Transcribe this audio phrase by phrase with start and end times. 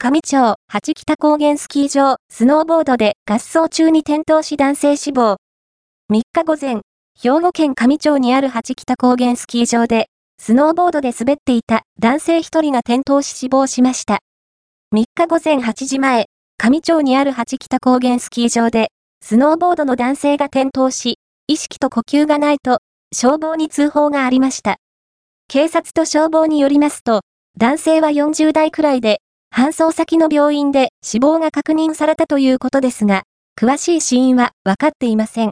[0.00, 5.38] 上町八北高原スキー場、スノーボードで合走中に転倒し男性死亡。
[6.12, 6.82] 3日午前、
[7.20, 10.06] 兵庫県上町にある八北高原スキー場で、
[10.40, 14.20] スノーボードで滑っていた男性1人が転倒し死亡しました。
[14.94, 16.26] 3日午前8時前、
[16.58, 21.18] 上町にある八北高原スキー場で、スノーボードの男性が転倒し、
[21.48, 22.78] 意識と呼吸がないと、
[23.12, 24.76] 消防に通報がありました。
[25.48, 27.22] 警察と消防によりますと、
[27.56, 29.18] 男性は40代くらいで、
[29.50, 33.24] 搬送先の病院で死亡が確認されたということですが、
[33.60, 35.46] 詳しい死因は分かっていません。